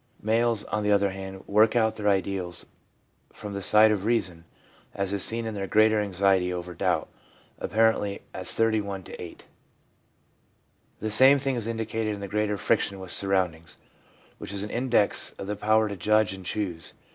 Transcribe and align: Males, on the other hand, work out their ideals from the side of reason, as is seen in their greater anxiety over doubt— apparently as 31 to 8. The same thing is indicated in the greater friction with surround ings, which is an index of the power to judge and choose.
Males, 0.23 0.63
on 0.63 0.81
the 0.81 0.91
other 0.91 1.11
hand, 1.11 1.43
work 1.45 1.75
out 1.75 1.95
their 1.95 2.09
ideals 2.09 2.65
from 3.31 3.53
the 3.53 3.61
side 3.61 3.91
of 3.91 4.03
reason, 4.03 4.45
as 4.95 5.13
is 5.13 5.23
seen 5.23 5.45
in 5.45 5.53
their 5.53 5.67
greater 5.67 6.01
anxiety 6.01 6.51
over 6.51 6.73
doubt— 6.73 7.07
apparently 7.59 8.23
as 8.33 8.55
31 8.55 9.03
to 9.03 9.21
8. 9.21 9.45
The 11.01 11.11
same 11.11 11.37
thing 11.37 11.53
is 11.55 11.67
indicated 11.67 12.15
in 12.15 12.19
the 12.19 12.27
greater 12.27 12.57
friction 12.57 12.99
with 12.99 13.11
surround 13.11 13.55
ings, 13.55 13.77
which 14.39 14.51
is 14.51 14.63
an 14.63 14.71
index 14.71 15.33
of 15.33 15.45
the 15.45 15.55
power 15.55 15.87
to 15.87 15.95
judge 15.95 16.33
and 16.33 16.43
choose. 16.43 16.95